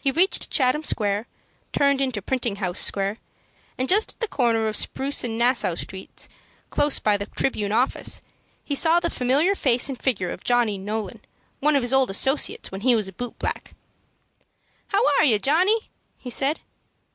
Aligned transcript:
He 0.00 0.10
reached 0.10 0.48
Chatham 0.50 0.82
Square, 0.82 1.26
turned 1.74 2.00
into 2.00 2.22
Printing 2.22 2.56
House 2.56 2.80
Square, 2.80 3.18
and 3.76 3.86
just 3.86 4.12
at 4.12 4.20
the 4.20 4.26
corner 4.26 4.66
of 4.66 4.76
Spruce 4.76 5.24
and 5.24 5.36
Nassau 5.36 5.74
Streets, 5.74 6.30
close 6.70 6.98
by 6.98 7.18
the 7.18 7.26
Tribune 7.26 7.70
Office, 7.70 8.22
he 8.64 8.74
saw 8.74 8.98
the 8.98 9.10
familiar 9.10 9.54
face 9.54 9.90
and 9.90 10.00
figure 10.02 10.30
of 10.30 10.42
Johnny 10.42 10.78
Nolan, 10.78 11.20
one 11.60 11.76
of 11.76 11.82
his 11.82 11.92
old 11.92 12.08
associates 12.08 12.72
when 12.72 12.80
he 12.80 12.96
was 12.96 13.08
a 13.08 13.12
boot 13.12 13.38
black. 13.38 13.74
"How 14.86 15.02
are 15.18 15.24
you, 15.26 15.38
Johnny?" 15.38 15.90
he 16.16 16.30
said. 16.30 16.60